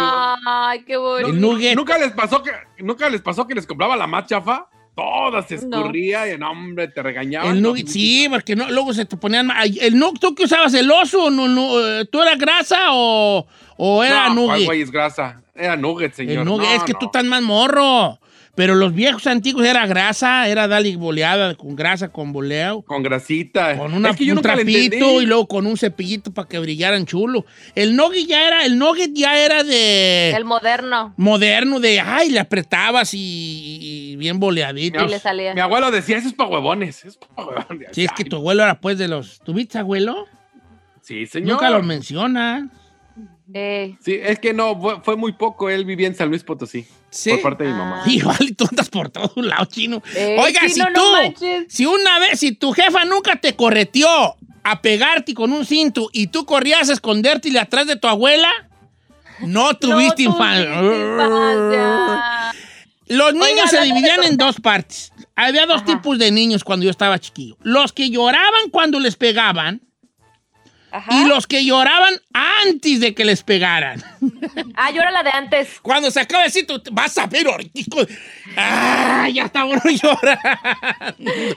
[0.48, 1.34] Ay, qué bonito.
[1.76, 4.68] ¿Nunca les pasó que nunca les pasó que les compraba la más chafa?
[4.96, 7.58] Toda se escurría y no, hombre, te regañaban.
[7.58, 9.52] El nugget, sí, porque no, luego se te ponían...
[9.82, 10.74] El nugget, ¿tú qué usabas?
[10.74, 11.30] ¿El oso?
[11.30, 14.66] No, no, eh, ¿Tú eras grasa o, o era no, ¿cuál nugget?
[14.66, 15.42] güey es grasa?
[15.54, 16.38] Era nugget, señor.
[16.40, 17.00] El nugget, No, es que no.
[17.00, 18.18] tú estás más morro.
[18.56, 22.84] Pero los viejos antiguos era grasa, era dale boleada con grasa, con boleo.
[22.84, 23.78] Con grasita.
[23.78, 27.06] Con una, es que yo un trapito y luego con un cepillito para que brillaran
[27.06, 27.46] chulo.
[27.76, 31.14] El nugget ya era, el nugget ya era de El moderno.
[31.18, 33.20] moderno, de ay, le apretabas y,
[33.82, 35.04] y bien boleadito.
[35.04, 35.54] Y le salía.
[35.54, 37.00] Mi abuelo decía, eso es para huevones.
[37.00, 37.90] Eso es pa' huevones.
[37.92, 39.40] Sí, es que tu abuelo era pues de los.
[39.42, 40.28] ¿Tuviste abuelo?
[41.02, 41.50] Sí, señor.
[41.50, 42.70] Nunca lo menciona.
[43.54, 45.70] Eh, Sí, es que no, fue, fue muy poco.
[45.70, 46.86] Él vivía en San Luis Potosí.
[47.10, 47.30] Sí.
[47.32, 48.04] Por parte de mi mamá.
[48.06, 50.02] Y vale, tú andas por todos lados, chino.
[50.16, 54.82] Eh, Oiga, chino, si tú, si una vez, si tu jefa nunca te correteó a
[54.82, 58.50] pegarte con un cinto y tú corrías a esconderte atrás de tu abuela,
[59.42, 60.82] no tuviste no infancia.
[60.82, 62.54] infancia.
[63.08, 65.14] Los niños Oiga, se dividían en dos partes.
[65.36, 65.86] Había dos Ajá.
[65.86, 67.56] tipos de niños cuando yo estaba chiquillo.
[67.62, 69.82] Los que lloraban cuando les pegaban
[70.96, 71.14] Ajá.
[71.14, 74.04] y los que lloraban antes de que les pegaran.
[74.78, 75.80] Ah, yo era la de antes.
[75.82, 77.96] Cuando se acaba de decir, tú vas a ver ahorita.
[78.58, 79.30] ¡Ah!
[79.32, 81.16] Ya está bueno llorar.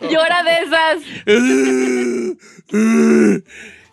[0.08, 0.98] Yo era de esas.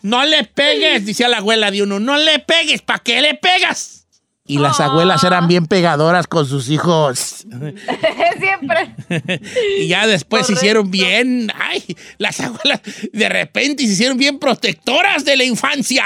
[0.05, 1.99] No le pegues, decía la abuela de uno.
[1.99, 4.04] No le pegues, ¿para qué le pegas?
[4.47, 7.45] Y las abuelas eran bien pegadoras con sus hijos.
[8.39, 8.95] Siempre.
[9.79, 11.51] Y ya después se hicieron bien.
[11.59, 12.81] Ay, las abuelas
[13.11, 16.05] de repente se hicieron bien protectoras de la infancia.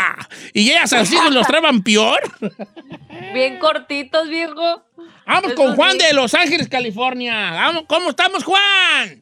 [0.53, 2.19] Y ellas a sus hijos los traban peor.
[3.33, 4.83] Bien cortitos, viejo.
[5.27, 6.05] Vamos Eso con Juan sí.
[6.05, 7.51] de Los Ángeles, California.
[7.51, 9.21] Vamos, ¿Cómo estamos, Juan?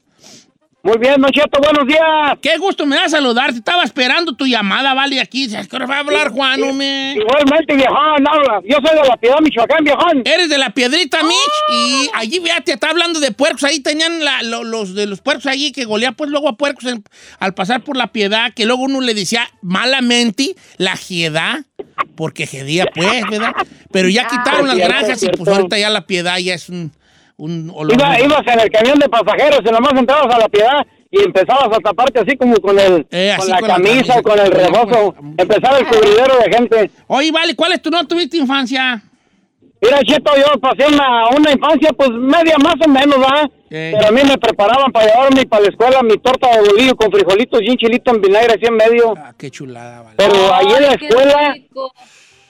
[0.88, 2.38] Muy bien, Don Cheto, buenos días.
[2.42, 3.58] Qué gusto me da saludarte.
[3.58, 5.46] Estaba esperando tu llamada, vale, aquí.
[5.50, 7.12] ¿Qué va a hablar, Juan, hombre?
[7.14, 8.62] Igualmente, viejón, habla.
[8.64, 10.22] Yo soy de la Piedad, Michoacán, viejón.
[10.24, 13.66] Eres de la Piedrita, Mitch, y allí, fíjate, está hablando de puercos.
[13.66, 16.86] Ahí tenían la- lo- los de los puercos allí que golea, pues luego a puercos
[16.86, 17.04] en-
[17.40, 21.66] al pasar por la Piedad, que luego uno le decía malamente la Jiedad,
[22.16, 23.52] porque jedía, pues, ¿verdad?
[23.92, 26.94] Pero ya quitaron las Cierto, granjas y pues ahorita ya la Piedad ya es un,
[27.38, 27.94] un olor.
[27.94, 31.68] Iba, ibas en el camión de pasajeros y nomás entrabas a la Piedad y empezabas
[31.78, 34.52] a taparte así como con el Eh, con, la con la camisa o con el
[34.52, 35.14] rebozo.
[35.14, 36.92] pues, Empezaba el cubridero de gente.
[37.08, 39.02] Oye, vale, ¿cuál es tu no tuviste infancia?
[39.80, 43.48] Mira, Cheto, yo pasé una, una infancia pues media más o menos, ¿verdad?
[43.70, 43.94] Eh.
[43.96, 47.12] Pero a mí me preparaban para llevarme para la escuela mi torta de bolillo con
[47.12, 49.14] frijolitos y un chilito en vinagre así en medio.
[49.16, 50.16] Ah, qué chulada, vale.
[50.18, 51.92] Pero ahí en la escuela, rico.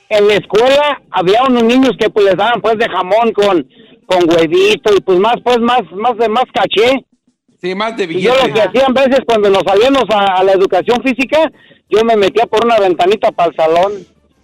[0.08, 3.68] en la escuela había unos niños que pues les daban pues de jamón con,
[4.08, 7.06] con huevito y pues más pues más más de más caché.
[7.62, 10.44] Sí, más de Y yo lo que hacía a veces cuando nos salíamos a, a
[10.44, 11.52] la educación física,
[11.90, 13.94] yo me metía por una ventanita para el salón.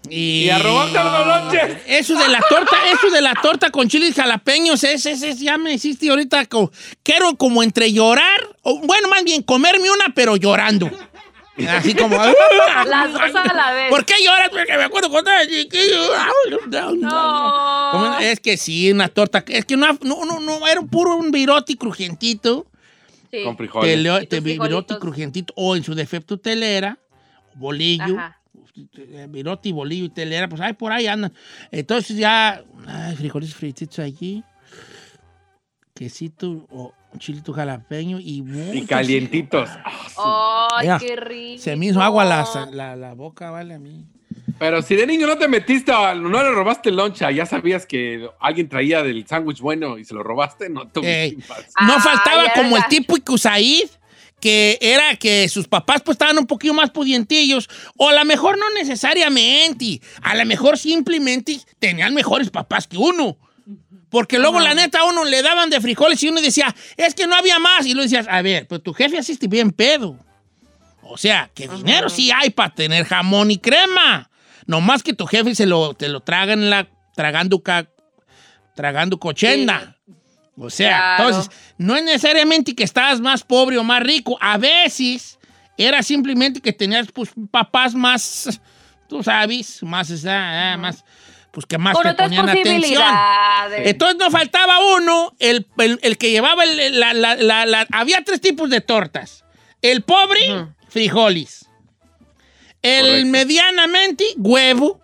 [0.09, 1.77] Y, Y a robarte los lonches.
[1.87, 5.57] Eso de la torta, eso de la torta con chiles jalapeños, ese, ese, ese ya
[5.57, 6.45] me hiciste ahorita.
[6.47, 6.71] co-
[7.03, 10.89] quiero como entre llorar, o bueno, más bien comerme una, pero llorando.
[11.69, 12.15] Así como.
[12.87, 13.89] Las dos a la vez.
[13.89, 14.49] ¿Por qué lloras?
[14.49, 16.09] Porque me acuerdo cuando era chiquillo.
[16.99, 18.19] No.
[18.19, 19.43] Es que sí, una torta.
[19.47, 22.67] Es que no, no, no, no, era puro un virote crujientito.
[23.31, 23.43] Sí.
[23.43, 24.29] Con frijoles.
[24.29, 24.97] Te- frijolitos.
[24.99, 25.53] crujientito.
[25.55, 26.97] O en su defecto telera,
[27.55, 28.17] bolillo.
[28.17, 28.39] Ajá.
[29.29, 31.31] Virote y bolillo y telera, pues ay, por ahí andan.
[31.71, 34.43] Entonces ya, ay, frijoles frititos allí,
[35.93, 39.69] quesito o chilito jalapeño y Y mucho calientitos.
[40.17, 41.61] Ah, Ay, Mira, qué rico.
[41.61, 44.05] Se me hizo agua la, la, la boca, vale, a mí.
[44.59, 48.27] Pero si de niño no te metiste, no le robaste el loncha, ya sabías que
[48.39, 51.37] alguien traía del sándwich bueno y se lo robaste, no tuviste.
[51.81, 53.89] No Ay, faltaba como el típico Said,
[54.39, 58.57] que era que sus papás pues estaban un poquito más pudientillos, o a lo mejor
[58.57, 63.37] no necesariamente, a lo mejor simplemente tenían mejores papás que uno.
[64.13, 67.25] Porque luego, la neta, a uno le daban de frijoles y uno decía, es que
[67.25, 67.87] no había más.
[67.87, 70.15] Y lo decías, a ver, pues tu jefe asiste bien pedo.
[71.01, 74.29] O sea, que dinero sí hay para tener jamón y crema.
[74.67, 77.87] No más que tu jefe se lo, te lo traga en la, tragando, ca-
[78.75, 79.97] tragando cochenda.
[80.55, 81.29] O sea, Claro.
[81.29, 84.37] entonces, no es necesariamente que estabas más pobre o más rico.
[84.39, 85.39] A veces
[85.75, 88.61] era simplemente que tenías pues, papás más,
[89.09, 91.03] tú sabes, más, esa, ah, más,
[91.53, 93.03] pues que más Con te otras ponían atención.
[93.77, 98.23] Entonces no faltaba uno, el, el- el que llevaba el- la, la- la- la- Había
[98.23, 99.45] tres tipos de tortas.
[99.83, 100.73] El pobre, Ujú.
[100.89, 101.69] frijoles.
[102.81, 103.27] El Correcto.
[103.29, 104.99] medianamente, huevo.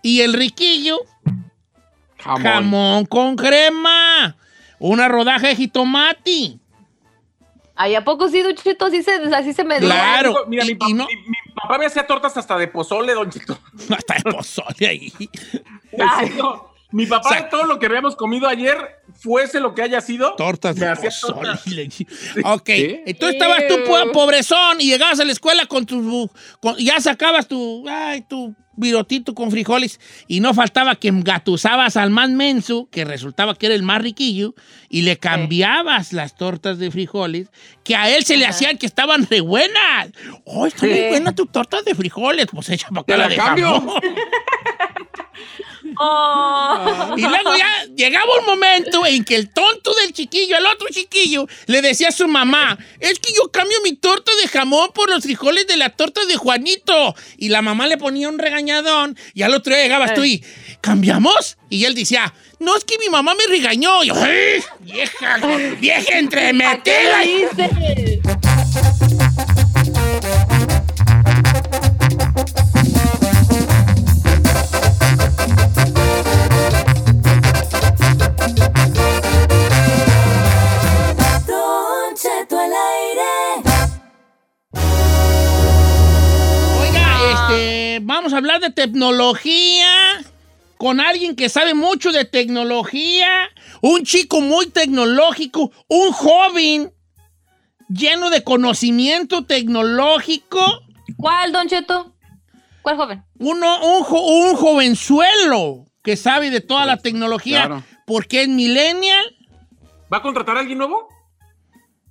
[0.00, 1.00] Y el riquillo,
[2.18, 2.42] Jamón.
[2.44, 4.36] jamón con crema.
[4.78, 6.58] Una rodaja de jitomate.
[7.80, 8.54] Ay, ¿a poco sí, Don?
[8.80, 9.88] Así se, así se me dio.
[9.88, 10.34] Claro.
[10.48, 13.30] Mira, mi, pa- y no- mi- mi papá me hacía tortas hasta de pozole, Don
[13.30, 13.56] Chito.
[13.96, 15.12] Hasta el pozole ahí.
[15.98, 16.32] Ay.
[16.36, 18.76] No, mi papá, O sea- de todo lo que habíamos comido ayer,
[19.14, 21.50] fuese lo que haya sido, Tortas de pozole.
[22.44, 22.66] Ok.
[22.66, 23.00] ¿Sí?
[23.06, 26.30] Entonces estabas tú po- pobrezón y llegabas a la escuela con tu...
[26.60, 27.84] con- ya sacabas tu...
[27.88, 29.98] Ay, tu virotito con frijoles
[30.28, 34.54] y no faltaba que engatusabas al más menso, que resultaba que era el más riquillo,
[34.88, 37.48] y le cambiabas las tortas de frijoles,
[37.82, 40.10] que a él se le hacían que estaban re buenas.
[40.44, 41.04] ¡Oh, está muy Sí.
[41.08, 42.46] buena tu torta de frijoles!
[42.52, 43.66] Pues echa para acá la de cambio.
[43.72, 44.00] jamón.
[46.00, 47.14] Oh.
[47.16, 51.46] Y luego ya llegaba un momento en que el tonto del chiquillo, el otro chiquillo,
[51.66, 55.22] le decía a su mamá, es que yo cambio mi torta de jamón por los
[55.24, 57.14] frijoles de la torta de Juanito.
[57.36, 60.44] Y la mamá le ponía un regañadón y al otro día llegabas tú y,
[60.80, 61.58] ¿cambiamos?
[61.68, 64.02] Y él decía, no, es que mi mamá me regañó.
[64.02, 65.38] Y yo, "Ay, vieja,
[65.80, 67.22] vieja ¿A qué entremetida.
[88.38, 89.90] A hablar de tecnología
[90.76, 93.28] con alguien que sabe mucho de tecnología,
[93.80, 96.92] un chico muy tecnológico, un joven
[97.88, 100.60] lleno de conocimiento tecnológico,
[101.16, 102.14] ¿Cuál, Don Cheto?
[102.82, 103.24] ¿Cuál joven?
[103.38, 107.82] uno, un, jo- un jovenzuelo que sabe de toda la tecnología claro.
[108.06, 109.36] porque es millennial.
[110.12, 111.08] ¿Va a contratar a alguien nuevo?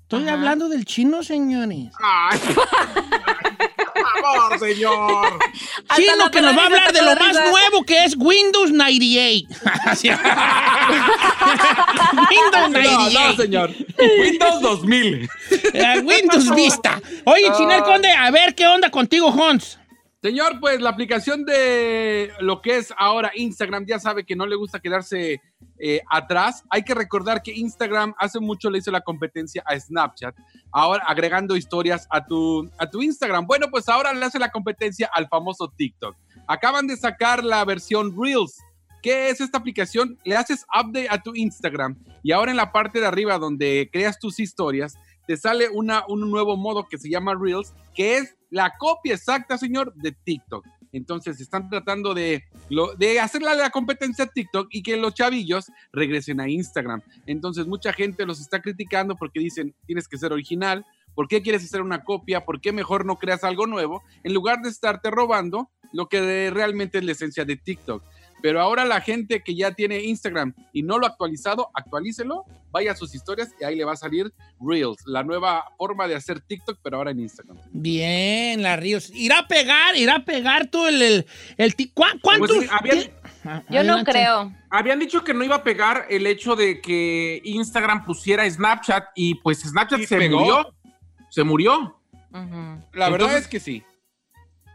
[0.07, 0.33] Estoy Ajá.
[0.35, 1.89] hablando del chino, señores.
[2.01, 5.37] Ay, por favor, señor.
[5.97, 9.47] Chino que nos va a hablar de lo más nuevo que es Windows 98.
[9.85, 10.07] Así.
[12.29, 13.19] Windows No, 98.
[13.19, 13.71] no, señor.
[14.21, 15.29] Windows 2000.
[15.73, 17.01] Eh, Windows Vista.
[17.25, 19.77] Oye, Chinel Conde, a ver qué onda contigo, Hans.
[20.27, 24.57] Señor, pues la aplicación de lo que es ahora Instagram ya sabe que no le
[24.57, 25.41] gusta quedarse
[25.79, 26.65] eh, atrás.
[26.69, 30.35] Hay que recordar que Instagram hace mucho le hizo la competencia a Snapchat,
[30.73, 33.47] ahora agregando historias a tu, a tu Instagram.
[33.47, 36.17] Bueno, pues ahora le hace la competencia al famoso TikTok.
[36.45, 38.57] Acaban de sacar la versión Reels.
[39.01, 40.19] ¿Qué es esta aplicación?
[40.25, 44.19] Le haces update a tu Instagram y ahora en la parte de arriba donde creas
[44.19, 48.73] tus historias, te sale una, un nuevo modo que se llama Reels, que es la
[48.77, 50.65] copia exacta, señor, de TikTok.
[50.91, 52.43] Entonces están tratando de,
[52.97, 57.01] de hacerle la competencia a TikTok y que los chavillos regresen a Instagram.
[57.25, 61.63] Entonces mucha gente los está criticando porque dicen, tienes que ser original, ¿por qué quieres
[61.63, 62.45] hacer una copia?
[62.45, 64.03] ¿Por qué mejor no creas algo nuevo?
[64.23, 68.03] En lugar de estarte robando lo que realmente es la esencia de TikTok.
[68.41, 72.91] Pero ahora la gente que ya tiene Instagram y no lo ha actualizado, actualícelo, vaya
[72.91, 76.39] a sus historias y ahí le va a salir Reels, la nueva forma de hacer
[76.41, 77.57] TikTok, pero ahora en Instagram.
[77.71, 79.09] Bien, la Ríos.
[79.13, 79.95] ¿Irá a pegar?
[79.95, 81.01] ¿Irá a pegar todo el...
[81.01, 81.25] el,
[81.57, 82.55] el ti- ¿cuá- ¿Cuántos?
[82.55, 83.11] Pues habían-
[83.43, 84.51] Ah, Yo no creo.
[84.69, 89.35] Habían dicho que no iba a pegar el hecho de que Instagram pusiera Snapchat y
[89.35, 90.39] pues Snapchat Y se pegó.
[90.39, 90.73] murió.
[91.29, 91.99] Se murió.
[92.93, 93.83] La verdad es que sí.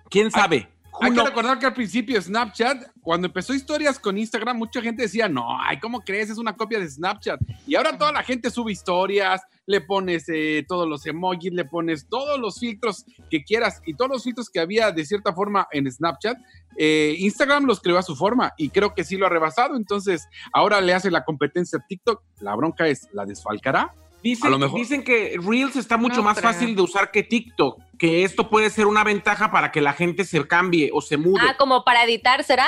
[0.09, 0.69] ¿Quién sabe?
[1.01, 5.29] Hay que recordar que al principio Snapchat, cuando empezó historias con Instagram, mucha gente decía,
[5.29, 6.31] no, ay, ¿cómo crees?
[6.31, 7.41] Es una copia de Snapchat.
[7.67, 12.09] Y ahora toda la gente sube historias, le pones eh, todos los emojis, le pones
[12.09, 15.91] todos los filtros que quieras y todos los filtros que había de cierta forma en
[15.91, 16.37] Snapchat.
[16.77, 19.77] eh, Instagram los creó a su forma y creo que sí lo ha rebasado.
[19.77, 22.23] Entonces, ahora le hace la competencia a TikTok.
[22.41, 23.95] La bronca es, ¿la desfalcará?
[24.23, 24.79] Dicen, A lo mejor.
[24.79, 28.71] dicen que Reels está mucho No más fácil de usar que TikTok, que esto puede
[28.71, 31.43] ser una ventaja para que la gente se cambie o se mude.
[31.47, 32.67] Ah, como para editar, ¿será?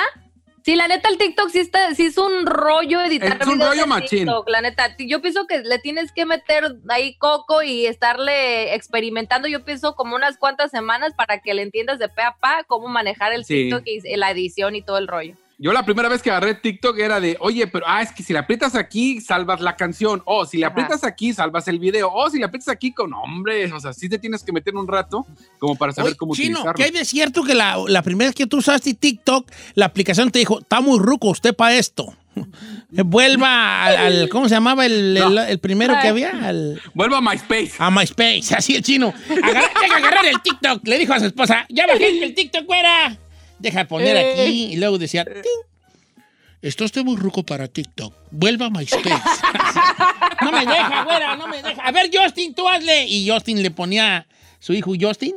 [0.64, 3.86] Sí, la neta, el TikTok sí, está, sí es un rollo editar Es un rollo
[3.86, 4.20] machín.
[4.20, 4.96] TikTok, la neta.
[4.98, 10.16] Yo pienso que le tienes que meter ahí coco y estarle experimentando, yo pienso como
[10.16, 13.68] unas cuantas semanas para que le entiendas de pe a pa cómo manejar el Sí.
[13.68, 15.36] TikTok y la edición y todo el rollo.
[15.56, 18.32] Yo la primera vez que agarré TikTok era de, oye, pero ah, es que si
[18.32, 20.20] le aprietas aquí, salvas la canción.
[20.26, 20.72] O si le Ajá.
[20.72, 22.10] aprietas aquí, salvas el video.
[22.12, 24.88] O si le aprietas aquí con hombre, o sea, sí te tienes que meter un
[24.88, 25.24] rato
[25.60, 26.74] como para saber Oye, cómo Chino, utilizarlo.
[26.76, 30.30] ¿qué hay de cierto que la, la primera vez que tú usaste TikTok, la aplicación
[30.32, 32.12] te dijo, está muy ruco usted para esto?
[32.90, 35.42] Vuelva al, al- ¿cómo se llamaba el, el- No.
[35.42, 36.30] el primero que había?
[36.48, 37.72] Al- Vuelvo a MySpace.
[37.78, 39.12] a MySpace, así el chino.
[39.30, 40.86] Agarra- agarrar el TikTok.
[40.86, 43.16] Le dijo a su esposa, ya bajé el TikTok, güera.
[43.64, 44.72] Deja poner aquí.
[44.72, 46.22] Y luego decía, "Ting.
[46.62, 48.14] Esto estoy muy ruco para TikTok.
[48.30, 49.10] Vuelva a MySpace.
[50.42, 51.82] no me deja, güera, no me deja.
[51.82, 53.04] A ver, Justin, tú hazle.
[53.06, 54.26] Y Justin le ponía
[54.60, 55.34] su hijo Justin.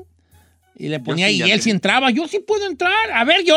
[0.78, 2.12] Y le ponía, sí, y ya él sí entraba.
[2.12, 3.12] Yo sí puedo entrar.
[3.12, 3.56] A ver, yo.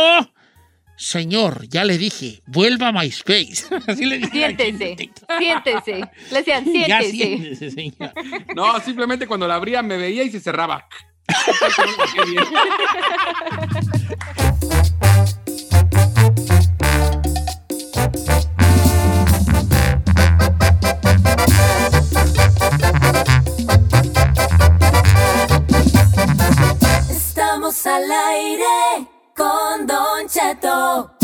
[0.97, 3.65] Señor, ya le dije, vuelva a MySpace.
[3.87, 4.31] Así le dije.
[4.33, 4.97] Siéntese,
[5.39, 6.01] siéntese.
[6.31, 7.13] Le decían, Ya siéntese.
[7.13, 8.13] siéntese, señor.
[8.57, 10.89] No, simplemente cuando la abría me veía y se cerraba.
[27.11, 29.07] Estamos al aire
[29.37, 31.20] con Don Cheto.